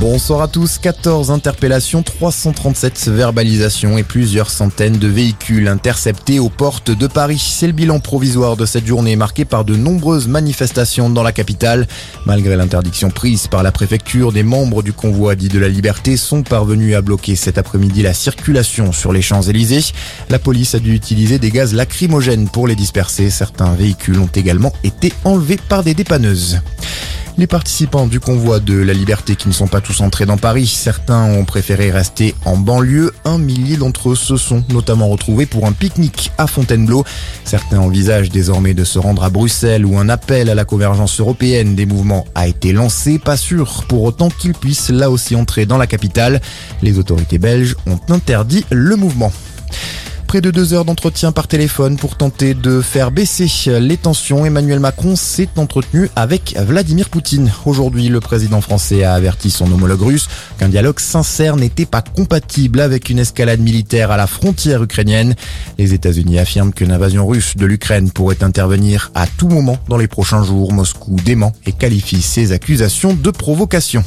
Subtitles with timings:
[0.00, 6.92] Bonsoir à tous, 14 interpellations, 337 verbalisations et plusieurs centaines de véhicules interceptés aux portes
[6.92, 7.44] de Paris.
[7.44, 11.88] C'est le bilan provisoire de cette journée marquée par de nombreuses manifestations dans la capitale.
[12.26, 16.44] Malgré l'interdiction prise par la préfecture, des membres du convoi dit de la liberté sont
[16.44, 19.92] parvenus à bloquer cet après-midi la circulation sur les Champs-Élysées.
[20.30, 23.30] La police a dû utiliser des gaz lacrymogènes pour les disperser.
[23.30, 26.60] Certains véhicules ont également été enlevés par des dépanneuses.
[27.38, 30.66] Les participants du convoi de la liberté qui ne sont pas tous entrés dans Paris,
[30.66, 33.14] certains ont préféré rester en banlieue.
[33.24, 37.04] Un millier d'entre eux se sont notamment retrouvés pour un pique-nique à Fontainebleau.
[37.44, 41.76] Certains envisagent désormais de se rendre à Bruxelles où un appel à la convergence européenne
[41.76, 43.20] des mouvements a été lancé.
[43.20, 46.40] Pas sûr pour autant qu'ils puissent là aussi entrer dans la capitale.
[46.82, 49.32] Les autorités belges ont interdit le mouvement.
[50.28, 53.48] Près de deux heures d'entretien par téléphone pour tenter de faire baisser
[53.80, 54.44] les tensions.
[54.44, 57.50] Emmanuel Macron s'est entretenu avec Vladimir Poutine.
[57.64, 60.28] Aujourd'hui, le président français a averti son homologue russe
[60.58, 65.34] qu'un dialogue sincère n'était pas compatible avec une escalade militaire à la frontière ukrainienne.
[65.78, 70.08] Les États-Unis affirment qu'une invasion russe de l'Ukraine pourrait intervenir à tout moment dans les
[70.08, 70.74] prochains jours.
[70.74, 74.04] Moscou dément et qualifie ces accusations de provocation.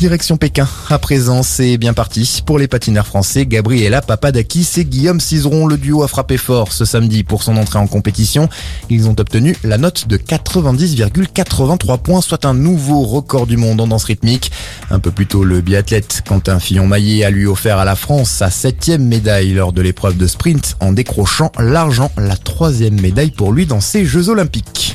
[0.00, 0.66] Direction Pékin.
[0.88, 2.42] À présent, c'est bien parti.
[2.46, 6.86] Pour les patineurs français, Gabriela Papadakis et Guillaume Cizeron, le duo a frappé fort ce
[6.86, 8.48] samedi pour son entrée en compétition.
[8.88, 13.88] Ils ont obtenu la note de 90,83 points, soit un nouveau record du monde en
[13.88, 14.50] danse rythmique.
[14.90, 18.48] Un peu plus tôt, le biathlète Quentin Fillon-Maillet a lui offert à la France sa
[18.48, 23.66] septième médaille lors de l'épreuve de sprint en décrochant l'argent, la troisième médaille pour lui
[23.66, 24.89] dans ces Jeux Olympiques.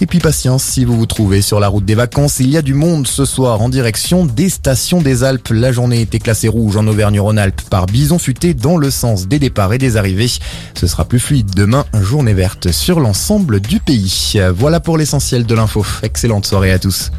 [0.00, 2.62] Et puis patience, si vous vous trouvez sur la route des vacances, il y a
[2.62, 5.50] du monde ce soir en direction des stations des Alpes.
[5.50, 9.72] La journée était classée rouge en Auvergne-Rhône-Alpes par Bison Futé dans le sens des départs
[9.72, 10.30] et des arrivées.
[10.74, 14.34] Ce sera plus fluide demain, journée verte sur l'ensemble du pays.
[14.54, 15.86] Voilà pour l'essentiel de l'info.
[16.02, 17.10] Excellente soirée à tous.